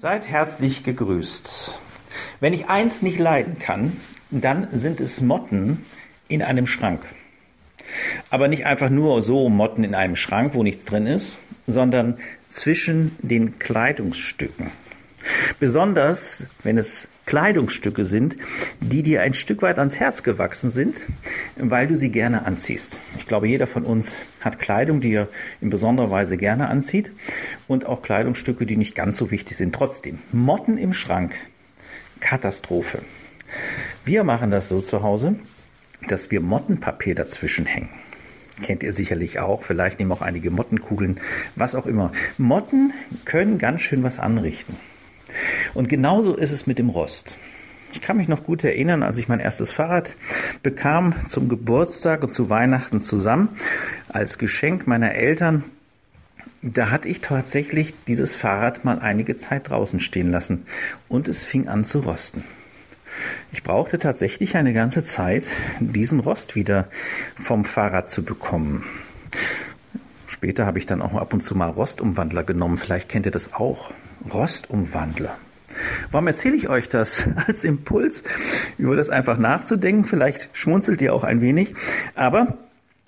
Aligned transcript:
Seid 0.00 0.26
herzlich 0.28 0.82
gegrüßt. 0.82 1.74
Wenn 2.40 2.54
ich 2.54 2.70
eins 2.70 3.02
nicht 3.02 3.18
leiden 3.18 3.58
kann, 3.58 4.00
dann 4.30 4.68
sind 4.72 4.98
es 4.98 5.20
Motten 5.20 5.84
in 6.26 6.40
einem 6.40 6.66
Schrank. 6.66 7.02
Aber 8.30 8.48
nicht 8.48 8.64
einfach 8.64 8.88
nur 8.88 9.20
so 9.20 9.50
Motten 9.50 9.84
in 9.84 9.94
einem 9.94 10.16
Schrank, 10.16 10.54
wo 10.54 10.62
nichts 10.62 10.86
drin 10.86 11.06
ist, 11.06 11.36
sondern 11.66 12.16
zwischen 12.48 13.14
den 13.20 13.58
Kleidungsstücken. 13.58 14.70
Besonders, 15.58 16.46
wenn 16.62 16.78
es 16.78 17.10
Kleidungsstücke 17.30 18.06
sind, 18.06 18.36
die 18.80 19.04
dir 19.04 19.22
ein 19.22 19.34
Stück 19.34 19.62
weit 19.62 19.78
ans 19.78 20.00
Herz 20.00 20.24
gewachsen 20.24 20.68
sind, 20.68 21.06
weil 21.56 21.86
du 21.86 21.96
sie 21.96 22.10
gerne 22.10 22.44
anziehst. 22.44 22.98
Ich 23.18 23.28
glaube, 23.28 23.46
jeder 23.46 23.68
von 23.68 23.84
uns 23.84 24.24
hat 24.40 24.58
Kleidung, 24.58 25.00
die 25.00 25.12
er 25.12 25.28
in 25.60 25.70
besonderer 25.70 26.10
Weise 26.10 26.36
gerne 26.36 26.66
anzieht 26.66 27.12
und 27.68 27.86
auch 27.86 28.02
Kleidungsstücke, 28.02 28.66
die 28.66 28.76
nicht 28.76 28.96
ganz 28.96 29.16
so 29.16 29.30
wichtig 29.30 29.56
sind. 29.56 29.72
Trotzdem, 29.72 30.18
Motten 30.32 30.76
im 30.76 30.92
Schrank, 30.92 31.36
Katastrophe. 32.18 33.02
Wir 34.04 34.24
machen 34.24 34.50
das 34.50 34.68
so 34.68 34.80
zu 34.80 35.04
Hause, 35.04 35.36
dass 36.08 36.32
wir 36.32 36.40
Mottenpapier 36.40 37.14
dazwischen 37.14 37.64
hängen 37.64 37.90
kennt 38.62 38.82
ihr 38.82 38.92
sicherlich 38.92 39.38
auch. 39.38 39.62
Vielleicht 39.62 39.98
nehmen 39.98 40.12
auch 40.12 40.20
einige 40.20 40.50
Mottenkugeln, 40.50 41.18
was 41.56 41.74
auch 41.74 41.86
immer. 41.86 42.12
Motten 42.36 42.92
können 43.24 43.56
ganz 43.56 43.80
schön 43.80 44.02
was 44.02 44.18
anrichten. 44.18 44.76
Und 45.74 45.88
genauso 45.88 46.36
ist 46.36 46.52
es 46.52 46.66
mit 46.66 46.78
dem 46.78 46.90
Rost. 46.90 47.36
Ich 47.92 48.00
kann 48.00 48.16
mich 48.16 48.28
noch 48.28 48.44
gut 48.44 48.62
erinnern, 48.62 49.02
als 49.02 49.18
ich 49.18 49.28
mein 49.28 49.40
erstes 49.40 49.72
Fahrrad 49.72 50.14
bekam 50.62 51.14
zum 51.26 51.48
Geburtstag 51.48 52.22
und 52.22 52.32
zu 52.32 52.48
Weihnachten 52.48 53.00
zusammen 53.00 53.48
als 54.08 54.38
Geschenk 54.38 54.86
meiner 54.86 55.14
Eltern. 55.14 55.64
Da 56.62 56.90
hatte 56.90 57.08
ich 57.08 57.20
tatsächlich 57.20 57.94
dieses 58.06 58.36
Fahrrad 58.36 58.84
mal 58.84 58.98
einige 58.98 59.34
Zeit 59.34 59.70
draußen 59.70 59.98
stehen 59.98 60.30
lassen 60.30 60.66
und 61.08 61.26
es 61.26 61.44
fing 61.44 61.68
an 61.68 61.84
zu 61.84 62.00
rosten. 62.00 62.44
Ich 63.50 63.62
brauchte 63.62 63.98
tatsächlich 63.98 64.56
eine 64.56 64.72
ganze 64.72 65.02
Zeit, 65.02 65.46
diesen 65.80 66.20
Rost 66.20 66.54
wieder 66.54 66.88
vom 67.34 67.64
Fahrrad 67.64 68.08
zu 68.08 68.22
bekommen. 68.22 68.84
Später 70.26 70.64
habe 70.64 70.78
ich 70.78 70.86
dann 70.86 71.02
auch 71.02 71.14
ab 71.14 71.32
und 71.32 71.40
zu 71.40 71.56
mal 71.56 71.70
Rostumwandler 71.70 72.44
genommen. 72.44 72.78
Vielleicht 72.78 73.08
kennt 73.08 73.26
ihr 73.26 73.32
das 73.32 73.52
auch. 73.52 73.90
Rostumwandler. 74.32 75.36
Warum 76.10 76.26
erzähle 76.26 76.56
ich 76.56 76.68
euch 76.68 76.88
das 76.88 77.28
als 77.46 77.64
Impuls, 77.64 78.22
über 78.78 78.96
das 78.96 79.10
einfach 79.10 79.38
nachzudenken? 79.38 80.04
Vielleicht 80.04 80.50
schmunzelt 80.52 81.00
ihr 81.00 81.14
auch 81.14 81.24
ein 81.24 81.40
wenig. 81.40 81.74
Aber 82.14 82.58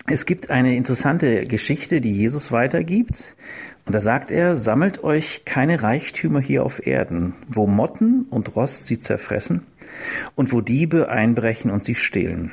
es 0.05 0.25
gibt 0.25 0.49
eine 0.49 0.75
interessante 0.75 1.43
Geschichte, 1.43 2.01
die 2.01 2.13
Jesus 2.13 2.51
weitergibt. 2.51 3.35
Und 3.85 3.93
da 3.93 3.99
sagt 3.99 4.31
er, 4.31 4.55
sammelt 4.55 5.03
euch 5.03 5.43
keine 5.45 5.83
Reichtümer 5.83 6.39
hier 6.39 6.65
auf 6.65 6.85
Erden, 6.85 7.33
wo 7.49 7.67
Motten 7.67 8.25
und 8.29 8.55
Rost 8.55 8.87
sie 8.87 8.97
zerfressen 8.97 9.65
und 10.35 10.53
wo 10.53 10.61
Diebe 10.61 11.09
einbrechen 11.09 11.69
und 11.69 11.83
sie 11.83 11.95
stehlen. 11.95 12.51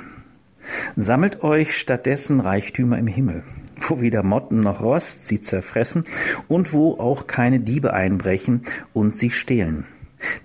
Sammelt 0.96 1.42
euch 1.42 1.76
stattdessen 1.76 2.40
Reichtümer 2.40 2.98
im 2.98 3.06
Himmel, 3.06 3.42
wo 3.90 4.00
weder 4.00 4.22
Motten 4.22 4.60
noch 4.60 4.80
Rost 4.80 5.26
sie 5.26 5.40
zerfressen 5.40 6.04
und 6.48 6.72
wo 6.72 6.94
auch 6.94 7.26
keine 7.26 7.60
Diebe 7.60 7.92
einbrechen 7.92 8.62
und 8.92 9.14
sie 9.14 9.30
stehlen. 9.30 9.84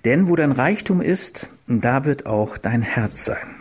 Denn 0.04 0.28
wo 0.28 0.36
dein 0.36 0.52
Reichtum 0.52 1.00
ist, 1.00 1.48
da 1.66 2.04
wird 2.04 2.26
auch 2.26 2.58
dein 2.58 2.82
Herz 2.82 3.24
sein. 3.24 3.56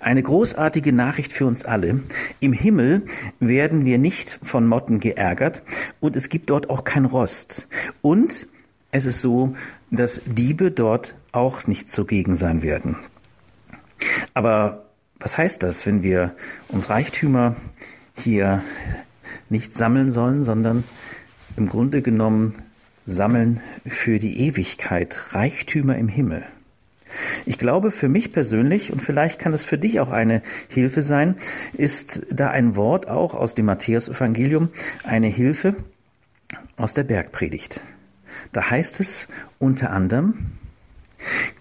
Eine 0.00 0.22
großartige 0.22 0.92
Nachricht 0.92 1.32
für 1.32 1.46
uns 1.46 1.64
alle. 1.64 2.00
Im 2.40 2.52
Himmel 2.52 3.02
werden 3.40 3.84
wir 3.84 3.98
nicht 3.98 4.40
von 4.42 4.66
Motten 4.66 5.00
geärgert 5.00 5.62
und 6.00 6.16
es 6.16 6.28
gibt 6.28 6.50
dort 6.50 6.70
auch 6.70 6.84
kein 6.84 7.04
Rost. 7.04 7.68
Und 8.00 8.46
es 8.90 9.06
ist 9.06 9.20
so, 9.20 9.54
dass 9.90 10.22
Diebe 10.24 10.70
dort 10.70 11.14
auch 11.32 11.66
nicht 11.66 11.88
zugegen 11.88 12.36
sein 12.36 12.62
werden. 12.62 12.96
Aber 14.32 14.86
was 15.18 15.36
heißt 15.36 15.62
das, 15.62 15.84
wenn 15.84 16.02
wir 16.02 16.34
uns 16.68 16.88
Reichtümer 16.88 17.56
hier 18.22 18.62
nicht 19.48 19.72
sammeln 19.72 20.10
sollen, 20.12 20.44
sondern 20.44 20.84
im 21.56 21.68
Grunde 21.68 22.02
genommen 22.02 22.54
sammeln 23.06 23.60
für 23.86 24.18
die 24.18 24.40
Ewigkeit 24.40 25.34
Reichtümer 25.34 25.96
im 25.96 26.08
Himmel? 26.08 26.44
Ich 27.44 27.58
glaube, 27.58 27.90
für 27.90 28.08
mich 28.08 28.32
persönlich, 28.32 28.92
und 28.92 29.02
vielleicht 29.02 29.38
kann 29.38 29.52
es 29.52 29.64
für 29.64 29.78
dich 29.78 30.00
auch 30.00 30.10
eine 30.10 30.42
Hilfe 30.68 31.02
sein, 31.02 31.36
ist 31.76 32.26
da 32.30 32.50
ein 32.50 32.76
Wort 32.76 33.08
auch 33.08 33.34
aus 33.34 33.54
dem 33.54 33.66
Matthäus-Evangelium, 33.66 34.68
eine 35.02 35.26
Hilfe 35.26 35.74
aus 36.76 36.94
der 36.94 37.04
Bergpredigt. 37.04 37.82
Da 38.52 38.70
heißt 38.70 39.00
es 39.00 39.28
unter 39.58 39.90
anderem, 39.90 40.52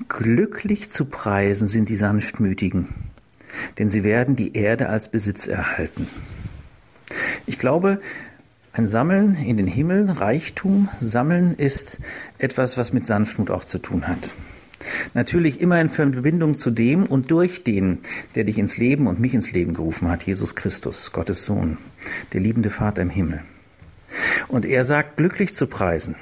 glücklich 0.08 0.90
zu 0.90 1.06
preisen 1.06 1.68
sind 1.68 1.90
die 1.90 1.96
Sanftmütigen, 1.96 2.90
denn 3.78 3.90
sie 3.90 4.04
werden 4.04 4.36
die 4.36 4.56
Erde 4.56 4.90
als 4.90 5.10
Besitz 5.10 5.48
erhalten. 5.48 6.08
Ich 7.50 7.58
glaube, 7.58 8.00
ein 8.74 8.86
Sammeln 8.86 9.34
in 9.34 9.58
den 9.58 9.66
Himmel, 9.66 10.08
Reichtum, 10.08 10.88
Sammeln 11.00 11.56
ist 11.56 11.98
etwas, 12.38 12.78
was 12.78 12.94
mit 12.94 13.08
Sanftmut 13.08 13.50
auch 13.50 13.66
zu 13.66 13.80
tun 13.80 14.08
hat. 14.08 14.36
Natürlich 15.16 15.60
immer 15.60 15.82
in 15.82 15.90
Verbindung 15.90 16.58
zu 16.58 16.70
dem 16.70 17.08
und 17.08 17.32
durch 17.32 17.64
den, 17.64 18.02
der 18.36 18.44
dich 18.44 18.60
ins 18.60 18.78
Leben 18.78 19.08
und 19.08 19.20
mich 19.20 19.34
ins 19.34 19.52
Leben 19.52 19.74
gerufen 19.74 20.10
hat, 20.10 20.28
Jesus 20.28 20.54
Christus, 20.54 21.12
Gottes 21.12 21.44
Sohn, 21.44 21.80
der 22.34 22.42
liebende 22.42 22.70
Vater 22.70 23.02
im 23.02 23.10
Himmel. 23.10 23.42
Und 24.48 24.64
er 24.64 24.84
sagt, 24.84 25.18
glücklich 25.18 25.56
zu 25.56 25.66
preisen, 25.66 26.18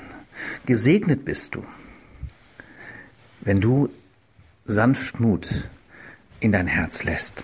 gesegnet 0.65 1.25
bist 1.25 1.55
du, 1.55 1.63
wenn 3.41 3.59
du 3.59 3.89
Sanftmut 4.65 5.67
in 6.39 6.53
dein 6.53 6.67
Herz 6.67 7.03
lässt, 7.03 7.43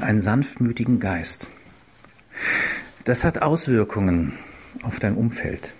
einen 0.00 0.20
sanftmütigen 0.20 0.98
Geist. 0.98 1.48
Das 3.04 3.24
hat 3.24 3.42
Auswirkungen 3.42 4.34
auf 4.82 5.00
dein 5.00 5.14
Umfeld. 5.14 5.74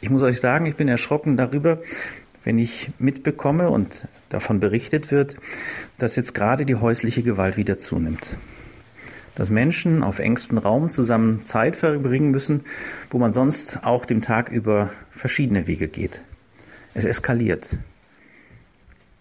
Ich 0.00 0.10
muss 0.10 0.22
euch 0.22 0.40
sagen, 0.40 0.66
ich 0.66 0.76
bin 0.76 0.88
erschrocken 0.88 1.36
darüber, 1.36 1.80
wenn 2.42 2.58
ich 2.58 2.90
mitbekomme 2.98 3.70
und 3.70 4.06
davon 4.28 4.60
berichtet 4.60 5.10
wird, 5.10 5.36
dass 5.98 6.16
jetzt 6.16 6.34
gerade 6.34 6.66
die 6.66 6.74
häusliche 6.74 7.22
Gewalt 7.22 7.56
wieder 7.56 7.78
zunimmt. 7.78 8.36
Dass 9.34 9.50
Menschen 9.50 10.02
auf 10.02 10.18
engstem 10.18 10.58
Raum 10.58 10.90
zusammen 10.90 11.44
Zeit 11.44 11.74
verbringen 11.76 12.30
müssen, 12.30 12.64
wo 13.10 13.18
man 13.18 13.32
sonst 13.32 13.82
auch 13.82 14.04
dem 14.04 14.20
Tag 14.20 14.50
über 14.50 14.90
verschiedene 15.10 15.66
Wege 15.66 15.88
geht. 15.88 16.20
Es 16.92 17.04
eskaliert. 17.04 17.76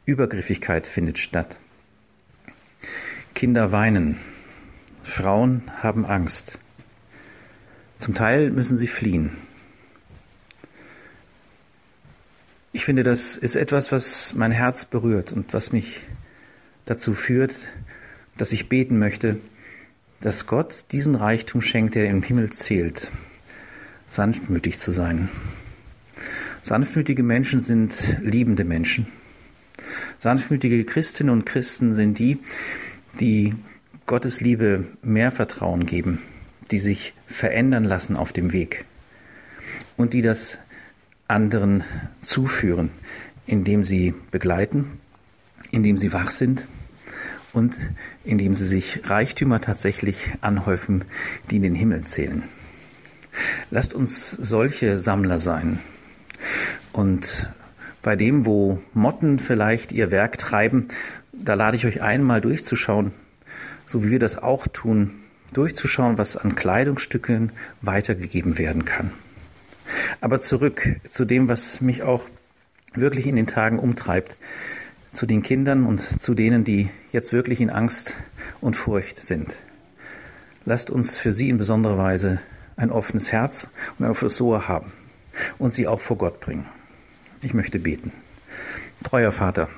Übergriffigkeit 0.06 0.86
findet 0.86 1.18
statt. 1.18 1.56
Kinder 3.34 3.72
weinen. 3.72 4.20
Frauen 5.04 5.64
haben 5.82 6.06
Angst. 6.06 6.60
Zum 7.98 8.14
Teil 8.14 8.50
müssen 8.52 8.78
sie 8.78 8.88
fliehen. 8.88 9.38
Ich 12.72 12.86
finde, 12.86 13.04
das 13.04 13.38
ist 13.38 13.56
etwas, 13.56 13.92
was 13.92 14.34
mein 14.34 14.52
Herz 14.52 14.86
berührt 14.86 15.32
und 15.32 15.54
was 15.54 15.72
mich 15.72 16.02
dazu 16.86 17.14
führt, 17.14 17.68
dass 18.38 18.52
ich 18.52 18.68
beten 18.68 18.98
möchte, 18.98 19.40
dass 20.22 20.48
Gott 20.48 20.86
diesen 20.92 21.16
Reichtum 21.16 21.62
schenkt, 21.62 21.96
der 21.96 22.10
im 22.10 22.24
Himmel 22.24 22.52
zählt, 22.52 23.12
sanftmütig 24.08 24.80
zu 24.80 24.92
sein. 24.92 25.30
Sanftmütige 26.62 27.24
Menschen 27.24 27.60
sind 27.60 28.18
liebende 28.22 28.64
Menschen. 28.64 29.06
Sanftmütige 30.18 30.86
Christinnen 30.86 31.32
und 31.32 31.46
Christen 31.46 31.94
sind 31.94 32.18
die, 32.18 32.40
die 33.20 33.54
Gottes 34.06 34.42
Liebe 34.42 34.86
mehr 35.02 35.32
Vertrauen 35.32 35.86
geben, 35.86 36.22
die 36.72 36.80
sich 36.80 37.14
verändern 37.26 37.86
lassen 37.86 38.18
auf 38.18 38.34
dem 38.34 38.52
Weg 38.52 38.86
und 39.96 40.14
die 40.14 40.22
das 40.22 40.60
anderen 41.30 41.86
zuführen, 42.22 42.90
indem 43.46 43.86
sie 43.86 44.14
begleiten, 44.30 45.00
indem 45.72 45.98
sie 45.98 46.12
wach 46.12 46.32
sind 46.32 46.68
und 47.54 47.78
indem 48.26 48.54
sie 48.54 48.68
sich 48.68 49.10
Reichtümer 49.10 49.62
tatsächlich 49.62 50.34
anhäufen, 50.42 51.06
die 51.50 51.56
in 51.56 51.64
den 51.64 51.76
Himmel 51.76 52.04
zählen. 52.04 52.44
Lasst 53.72 53.94
uns 53.94 54.32
solche 54.32 55.00
Sammler 55.00 55.40
sein. 55.40 55.80
Und 56.92 57.50
bei 58.02 58.18
dem, 58.18 58.46
wo 58.46 58.80
Motten 58.94 59.40
vielleicht 59.40 59.94
ihr 59.94 60.12
Werk 60.12 60.38
treiben, 60.38 60.90
da 61.32 61.54
lade 61.54 61.78
ich 61.78 61.86
euch 61.86 62.02
ein, 62.02 62.22
mal 62.22 62.42
durchzuschauen, 62.42 63.14
so 63.94 64.04
wie 64.04 64.10
wir 64.10 64.18
das 64.18 64.40
auch 64.40 64.66
tun, 64.66 65.12
durchzuschauen, 65.54 66.18
was 66.18 66.36
an 66.36 66.56
Kleidungsstücken 66.56 67.52
weitergegeben 67.84 68.58
werden 68.58 68.86
kann. 68.86 69.12
Aber 70.20 70.40
zurück 70.40 70.96
zu 71.08 71.26
dem, 71.26 71.48
was 71.48 71.80
mich 71.80 72.02
auch 72.02 72.24
wirklich 72.96 73.28
in 73.28 73.36
den 73.36 73.46
Tagen 73.46 73.78
umtreibt, 73.78 74.36
zu 75.12 75.28
den 75.28 75.44
Kindern 75.44 75.86
und 75.86 76.00
zu 76.00 76.34
denen, 76.34 76.64
die 76.64 76.90
jetzt 77.12 77.34
wirklich 77.34 77.62
in 77.62 77.70
Angst 77.70 78.18
und 78.62 78.76
Furcht 78.76 79.18
sind. 79.18 79.56
Lasst 80.66 80.90
uns 80.90 81.20
für 81.20 81.32
sie 81.32 81.50
in 81.50 81.60
besonderer 81.60 82.00
Weise 82.00 82.40
ein 82.76 82.90
offenes 82.90 83.32
Herz 83.32 83.70
und 84.00 84.06
ein 84.06 84.12
offenes 84.12 84.42
Ohr 84.42 84.68
haben 84.68 84.92
und 85.60 85.72
sie 85.72 85.86
auch 85.86 86.02
vor 86.02 86.18
Gott 86.18 86.40
bringen. 86.40 86.66
Ich 87.44 87.54
möchte 87.54 87.78
beten. 87.78 88.12
Treuer 89.04 89.32
Vater, 89.32 89.70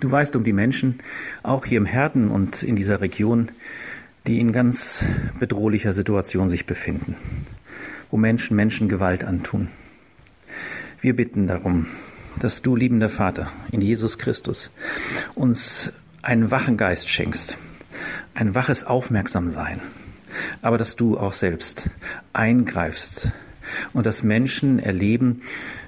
du 0.00 0.10
weißt 0.10 0.36
um 0.36 0.44
die 0.44 0.52
Menschen, 0.52 0.98
auch 1.42 1.64
hier 1.64 1.78
im 1.78 1.86
Herden 1.86 2.28
und 2.28 2.62
in 2.62 2.76
dieser 2.76 3.00
Region, 3.00 3.50
die 4.26 4.40
in 4.40 4.52
ganz 4.52 5.06
bedrohlicher 5.38 5.92
Situation 5.92 6.48
sich 6.48 6.66
befinden, 6.66 7.16
wo 8.10 8.16
Menschen 8.16 8.56
Menschen 8.56 8.88
Gewalt 8.88 9.24
antun. 9.24 9.68
Wir 11.00 11.14
bitten 11.14 11.46
darum, 11.46 11.86
dass 12.40 12.62
du, 12.62 12.76
liebender 12.76 13.08
Vater, 13.08 13.50
in 13.70 13.80
Jesus 13.80 14.18
Christus 14.18 14.70
uns 15.34 15.92
einen 16.22 16.50
wachen 16.50 16.76
Geist 16.76 17.08
schenkst, 17.08 17.56
ein 18.34 18.54
waches 18.54 18.84
Aufmerksamsein, 18.84 19.80
aber 20.60 20.76
dass 20.76 20.96
du 20.96 21.18
auch 21.18 21.32
selbst 21.32 21.90
eingreifst 22.32 23.30
und 23.92 24.06
dass 24.06 24.22
Menschen 24.22 24.78
erleben, 24.78 25.42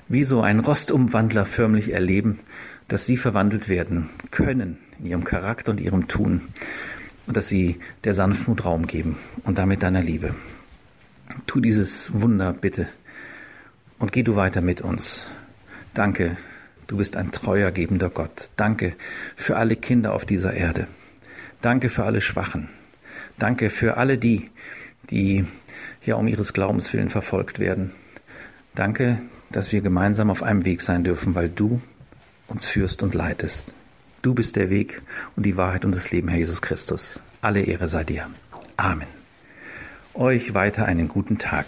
wie 0.08 0.24
so 0.24 0.40
ein 0.40 0.60
Rostumwandler 0.60 1.44
förmlich 1.44 1.92
erleben, 1.92 2.40
dass 2.88 3.06
sie 3.06 3.16
verwandelt 3.16 3.68
werden 3.68 4.10
können 4.30 4.78
in 4.98 5.06
ihrem 5.06 5.24
Charakter 5.24 5.70
und 5.70 5.80
ihrem 5.80 6.08
Tun 6.08 6.48
und 7.26 7.36
dass 7.36 7.48
sie 7.48 7.78
der 8.04 8.14
Sanftmut 8.14 8.64
Raum 8.64 8.86
geben 8.86 9.18
und 9.44 9.58
damit 9.58 9.82
deiner 9.82 10.02
Liebe. 10.02 10.34
Tu 11.46 11.60
dieses 11.60 12.10
Wunder 12.18 12.54
bitte 12.54 12.88
und 13.98 14.12
geh 14.12 14.22
du 14.22 14.34
weiter 14.34 14.62
mit 14.62 14.80
uns. 14.80 15.28
Danke, 15.92 16.36
du 16.86 16.96
bist 16.96 17.16
ein 17.16 17.30
treuer 17.30 17.70
gebender 17.70 18.08
Gott. 18.08 18.50
Danke 18.56 18.94
für 19.36 19.56
alle 19.56 19.76
Kinder 19.76 20.14
auf 20.14 20.24
dieser 20.24 20.54
Erde. 20.54 20.86
Danke 21.60 21.90
für 21.90 22.04
alle 22.04 22.20
Schwachen. 22.20 22.68
Danke 23.38 23.68
für 23.68 23.98
alle 23.98 24.16
die, 24.16 24.50
die 25.10 25.44
ja 26.04 26.14
um 26.14 26.26
ihres 26.26 26.52
Glaubens 26.52 26.92
willen 26.92 27.10
verfolgt 27.10 27.58
werden. 27.58 27.92
Danke, 28.74 29.20
dass 29.50 29.72
wir 29.72 29.80
gemeinsam 29.80 30.30
auf 30.30 30.42
einem 30.42 30.64
Weg 30.64 30.80
sein 30.80 31.04
dürfen, 31.04 31.34
weil 31.34 31.48
du 31.48 31.80
uns 32.48 32.66
führst 32.66 33.02
und 33.02 33.14
leitest. 33.14 33.72
Du 34.22 34.34
bist 34.34 34.56
der 34.56 34.68
Weg 34.70 35.02
und 35.36 35.46
die 35.46 35.56
Wahrheit 35.56 35.84
und 35.84 35.94
das 35.94 36.10
Leben, 36.10 36.28
Herr 36.28 36.38
Jesus 36.38 36.60
Christus. 36.60 37.20
Alle 37.40 37.62
Ehre 37.62 37.86
sei 37.86 38.04
dir. 38.04 38.26
Amen. 38.76 39.08
Euch 40.14 40.54
weiter 40.54 40.86
einen 40.86 41.08
guten 41.08 41.38
Tag. 41.38 41.66